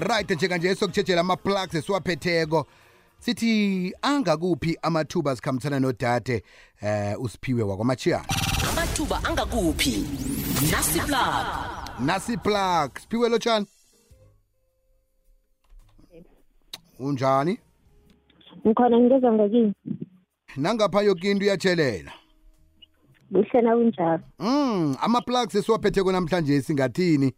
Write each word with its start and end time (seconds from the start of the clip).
right 0.00 0.30
njenganje 0.30 0.74
sokutshejela 0.74 1.20
ama-plugs 1.20 1.74
esiwaphetheko. 1.74 2.66
Sithi 3.18 3.94
angakuphi 4.02 4.78
amathuba 4.82 5.36
sikhambisana 5.36 5.80
nodade 5.80 6.42
eh 6.82 7.20
usiphiwe 7.20 7.62
wakwamachiyana 7.62 8.24
amathuba 8.72 9.24
angakuphi? 9.24 10.04
Nasiplug 10.70 11.46
nasi 12.00 12.36
plug. 12.36 12.98
Siphiwe 12.98 13.28
lotshani 13.28 13.66
unjani? 16.98 17.58
Ngikhona 18.66 18.98
ngingezwa 18.98 19.32
ngakini 19.32 19.74
nangapha 20.56 21.02
yoke 21.02 21.30
into 21.30 21.44
iyatshelela 21.44 22.12
kuhle 23.32 23.62
na 23.62 23.76
kunjalo? 23.76 24.22
Mm 24.38 24.96
ama-plugs 25.00 25.54
esiwaphetheko 25.54 26.12
namhlanje 26.12 26.62
singathini? 26.62 27.34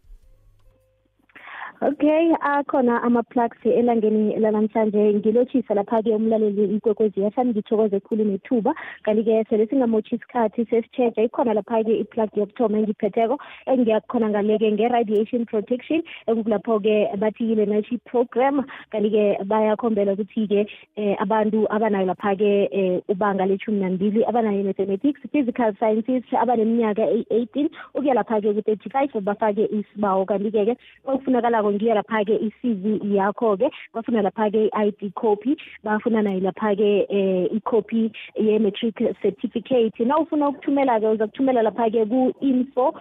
Okay 1.81 2.29
akhona 2.41 3.01
ama-plugs 3.03 3.57
elangeni 3.65 4.39
lanamhlanje. 4.39 5.13
Ngilotshisa 5.13 5.73
lapha-ke 5.73 6.13
umlaleli 6.15 6.75
ikwekwezi 6.75 7.31
FM 7.31 7.47
ngithokoze 7.49 7.99
khulu 7.99 8.23
nethuba. 8.23 8.73
Kanti-ke 9.03 9.45
sele 9.49 9.67
singamotshi 9.67 10.15
isikhathi 10.15 10.65
sesitshetsha 10.65 11.23
ikhona 11.23 11.53
lapha-ke 11.53 11.99
iplug 11.99 12.29
yokuthoma 12.37 12.77
engiyiphetheko 12.77 13.37
engiyakhona 13.65 14.29
ngale-ke 14.29 14.71
nge-radiation 14.71 15.45
protection 15.45 16.03
ekukulapho-ke 16.27 17.17
bathikile 17.17 17.65
nashi 17.65 17.97
program. 18.05 18.61
Kanti-ke 18.91 19.41
bayakhombela 19.45 20.13
ukuthi-ke 20.13 20.67
eh, 20.95 21.15
abantu 21.19 21.65
abanayo 21.69 22.05
lapha-ke 22.13 22.69
eh, 22.71 23.01
ubanga 23.09 23.45
leshumi 23.45 23.79
nambili 23.79 24.21
abanayo 24.25 24.63
mathematics 24.63 25.21
physical 25.31 25.73
sciences 25.79 26.23
abaneminyaka 26.41 27.09
eyi-eighteen 27.09 27.69
ukuya 27.95 28.13
lapha-ke 28.13 28.53
ku-thirty-five 28.53 29.09
bafake 29.25 29.65
isibawo. 29.65 30.25
Kanti-ke 30.25 30.65
ke 30.65 30.77
okufunakalako 31.05 31.70
ngiyo 31.73 31.95
lapha-ke 31.95 32.35
i-cv 32.35 32.99
yakho-ke. 33.15 33.69
Bafuna 33.93 34.21
lapha-ke 34.21 34.69
i-id 34.73 35.13
copy 35.15 35.55
bafuna 35.83 36.21
nayo 36.21 36.39
lapha-ke 36.39 37.07
um 37.09 37.59
copy 37.61 38.11
ye-matric 38.35 38.97
certificate. 39.21 39.99
Na 39.99 40.17
ufuna 40.17 40.49
ukuthumela-ke 40.49 41.07
uza 41.07 41.27
kuthumela 41.27 41.61
lapha-ke 41.61 42.05
ku-info 42.05 42.93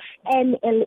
nla 0.45 0.87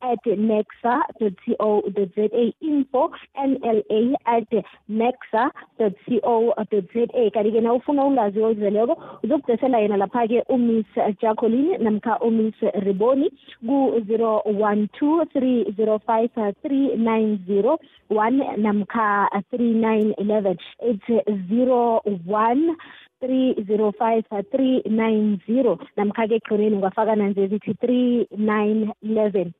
at 0.00 0.24
nexa 0.24 1.02
co 1.18 1.82
za 2.16 2.28
info 2.60 3.10
nla 3.36 4.16
at 4.26 4.52
nexa 4.88 5.50
co 5.78 6.54
za 6.60 7.30
kanti-ke 7.30 7.60
na 7.60 7.72
ufuna 7.72 8.04
ulwazi 8.04 8.40
ozeleko 8.40 8.96
uzokudesela 9.22 9.78
yena 9.78 9.96
lapha-ke 9.96 10.42
umiss 10.48 10.86
jacqueline 11.20 11.78
namkha 11.78 12.18
umiss 12.20 12.54
riboni 12.74 13.30
ku-zero 13.66 14.42
one 14.44 14.88
two 14.98 15.24
three 15.32 15.64
zero 15.76 15.98
five 16.06 16.30
three 16.62 16.96
nine 16.96 17.15
zero 17.46 17.78
one 18.08 18.40
namkha 18.56 19.08
three 19.50 19.72
nine 19.74 20.14
eleven. 20.18 20.56
It's 20.80 21.08
zero 21.50 22.00
one 22.24 22.76
three 23.20 23.54
zero 23.66 23.92
five 23.98 24.24
three 24.50 24.82
nine 24.86 25.40
zero. 25.46 25.78
Namkha-ke 25.96 26.34
ekugcineni 26.40 26.76
ungafaka 26.76 27.16
nanze 27.16 27.48
zithi 27.48 27.72
three 27.80 28.26
nine 28.36 28.92
eleven. 29.02 29.54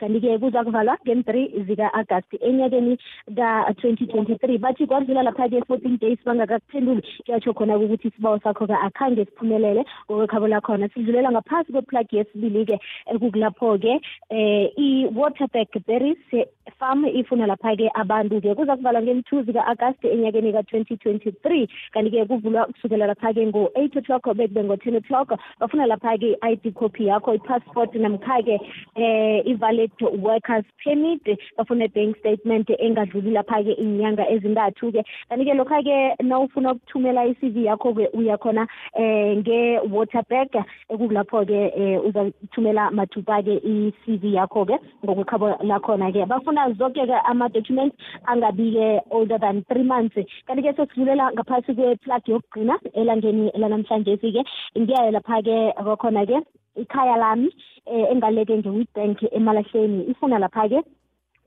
Kanti-ke 0.00 0.38
kuza 0.42 0.64
kuvalwa 0.64 0.98
ngem-three 1.06 1.64
zika-agasti 1.66 2.36
enyakeni 2.42 2.98
ka-twenty 3.36 4.06
twenty-three. 4.06 4.58
Bathi 4.58 4.86
kwadlula 4.86 5.22
lapha-ke 5.22 5.62
fourteen 5.68 5.96
days 6.02 6.18
bangakakuphenduli 6.26 7.02
kuyatsho 7.26 7.54
khona 7.54 7.76
ukuthi 7.78 8.08
isibawo 8.08 8.38
sakho-ke 8.42 8.74
akhange 8.74 9.24
siphumelele 9.24 9.84
ngokwekhabo 10.10 10.48
lakhona. 10.48 10.88
Sidlulela 10.88 11.30
ngaphasi 11.30 11.72
kweplug 11.72 12.12
yesibili-ke 12.12 12.76
ekukulapho-ke 13.06 13.92
um 14.30 14.66
i-waterback 14.76 15.70
berries 15.86 16.48
farm 16.78 17.04
ifuna 17.04 17.46
lapha-ke 17.46 17.90
abantu-ke. 17.94 18.54
Kuza 18.54 18.76
kuvalwa 18.76 19.02
ngem-two 19.02 19.42
zika-agasti 19.42 20.08
enyakeni 20.08 20.52
ka-twenty 20.52 20.96
twenty-three. 20.96 21.68
Kanti-ke 21.92 22.24
kuvulwa 22.26 22.66
kusukela 22.66 23.06
lapha-ke 23.06 23.46
ngo-eight 23.46 23.96
o'clock 23.96 24.24
bekube 24.34 24.64
ngo-ten 24.64 24.96
o'clock. 24.96 25.32
Bafuna 25.60 25.86
lapha-ke 25.86 26.36
i-i 26.42 26.54
d 26.56 26.70
copy 26.72 27.04
yakho 27.06 27.34
i-passport 27.34 27.94
namkha-ke 27.94 28.58
um 28.96 29.42
i-valid 29.46 29.92
workers 30.18 30.64
permit. 30.82 31.22
Bafuna 31.58 31.88
bank 31.94 32.16
statement 32.18 32.68
engadluli 32.78 33.30
lapha-ke 33.30 33.76
inyanga 33.78 34.24
ezintathu-ke. 34.30 35.04
Kanti-ke 35.28 35.54
lokha-ke 35.54 36.22
nawufuna 36.22 36.72
ukuthumela 36.72 37.26
i-cv 37.26 37.56
yakho-ke 37.66 38.08
uyakhona 38.14 38.66
um 38.96 39.42
nge-waterback 39.42 40.56
ekukulapho-ke 40.88 41.60
um 41.76 42.06
uzathumela 42.08 42.90
mathupa-ke 42.90 43.60
i-cv 43.62 44.24
yakho-ke 44.34 44.78
ngokwekhabo 45.04 45.56
lakhona-ke. 45.62 46.26
Bafuna 46.26 46.53
zonke-ke 46.78 47.16
ama-documents 47.30 47.96
angabi-ke 48.26 49.00
older 49.10 49.38
than 49.38 49.64
three 49.68 49.82
months. 49.82 50.16
Kanti-ke 50.46 50.72
sesidlulela 50.76 51.30
ngaphasi 51.34 51.74
kwe-plug 51.74 52.22
yokugcina 52.32 52.74
elangeni 52.94 53.50
lanamhlanje-ke 53.54 54.42
ngiyayo 54.78 55.10
lapha-ke 55.16 55.56
kwakhona-ke 55.84 56.38
ikhaya 56.76 57.16
lami 57.16 57.48
um 57.86 58.04
engaleke 58.12 58.54
nge-witbank 58.58 59.18
emalahleni. 59.32 60.10
Ifuna 60.10 60.38
lapha-ke 60.38 60.82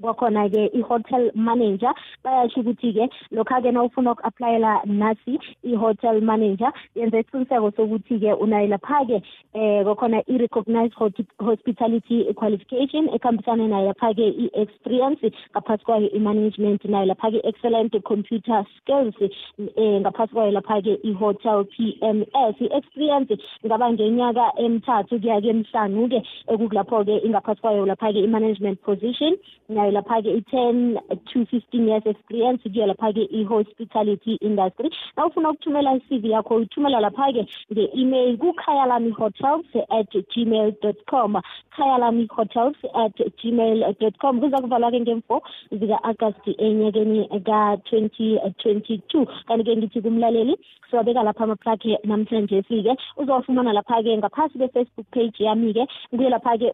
kwakhona-ke 0.01 0.69
i-hotel 0.73 1.31
manager. 1.35 1.93
Bayasho 2.23 2.61
ukuthi-ke 2.61 3.09
lokha-ke 3.31 3.71
na 3.71 3.83
ufuna 3.83 4.11
uku-aplayela 4.11 4.81
nasi 4.85 5.39
i-hotel 5.63 6.21
manager 6.21 6.71
yenza 6.95 7.19
isiqiniseko 7.19 7.71
sokuthi-ke 7.71 8.33
unayo 8.33 8.67
lapha-ke 8.67 9.21
um 9.53 9.83
kwakhona 9.83 10.23
i-recognized 10.27 10.93
hospitality 11.39 12.33
qualification 12.33 13.09
ekhambisana 13.09 13.67
nayo 13.67 13.85
lapha-ke 13.87 14.27
i-experience 14.27 15.31
ngaphasi 15.51 15.83
kwayo 15.85 16.09
i-management 16.11 16.85
nayo 16.85 17.05
lapha-ke 17.05 17.41
excellent 17.43 18.03
computer 18.03 18.65
skills 18.77 19.15
um 19.57 19.99
ngaphasi 20.01 20.33
kwayo 20.33 20.51
lapha-ke 20.51 20.99
i-hotel 21.03 21.65
p 21.65 21.97
m 22.01 22.25
s. 22.33 22.55
I-experience 22.59 23.37
ingaba 23.63 23.91
ngenyaka 23.93 24.51
emithathu 24.57 25.19
kuya-ke 25.19 25.49
emihlanu-ke 25.49 26.21
ekukulapho-ke 26.47 27.17
ingaphasi 27.25 27.61
kwayo 27.61 27.85
lapha-ke 27.85 28.19
i-management 28.19 28.81
position 28.81 29.37
nayo 29.69 29.86
lapha-ke 29.91 30.29
i-ten 30.37 30.99
to 31.25 31.45
fifteen 31.45 31.87
years 31.87 32.05
experience 32.05 32.61
kuya 32.63 32.87
lapha-ke 32.87 33.27
i-hospitality 33.31 34.37
industry. 34.41 34.89
Na 35.17 35.25
ufuna 35.25 35.49
ukuthumela 35.49 35.95
i-cv 35.95 36.25
yakho 36.25 36.55
uyithumela 36.55 36.99
lapha-ke 36.99 37.47
nge-email 37.71 38.37
kukhayalami 38.37 39.11
hotels 39.11 39.65
at 39.89 40.11
gmail 40.35 40.73
dot 40.81 40.97
com. 41.09 41.37
Khayalami 41.77 42.27
hotels 42.31 42.75
at 42.95 43.15
gmail 43.37 43.95
dot 43.99 44.17
com. 44.19 44.39
Kuza 44.39 44.61
kuvalwa-ke 44.61 44.99
ngemfo 45.01 45.41
zika-agasti 45.71 46.51
enyakeni 46.57 47.27
ka-twenty 47.45 48.39
twenty-two. 48.57 49.25
Kanti-ke 49.47 49.77
ngithi 49.77 50.01
kumlaleli 50.01 50.57
siwabeka 50.89 51.23
lapha 51.23 51.43
amaplug 51.43 51.83
namhlanje-ke 52.03 52.95
uzowafumana 53.17 53.73
lapha-ke 53.73 54.17
ngaphasi 54.17 54.57
kwe-facebook 54.57 55.07
page 55.11 55.39
yami-ke. 55.39 55.87
Kuye 56.09 56.29
lapha-ke 56.29 56.73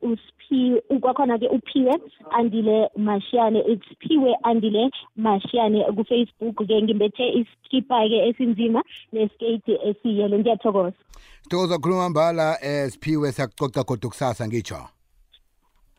kwakhona-ke 1.02 1.48
uphiwe 1.48 1.94
andile 2.32 2.90
mashiyane 3.04 3.60
it's 3.68 3.88
phiwe 4.00 4.32
andile 4.44 4.90
mashiyane 5.16 5.84
kufacebook-ke 5.96 6.82
ngimbethe 6.84 7.26
iskipa-ke 7.40 8.18
esinzima 8.28 8.84
neskate 9.14 9.74
esiyelo 9.90 10.40
ngiyathokoza. 10.40 10.98
Sithokoza 11.44 11.78
khuluma 11.78 12.10
mbala 12.10 12.58
um 12.64 12.90
siphiwe 12.90 13.32
siyakucoca 13.32 13.84
kodwa 13.84 14.10
kusasa 14.10 14.48
ngitsho? 14.48 14.80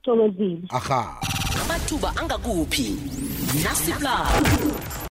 Thokozile. 0.03 0.63
Aha. 0.71 1.21
Amathuba 1.63 2.09
angakuphi? 2.17 2.89
Nasiplug 3.65 4.74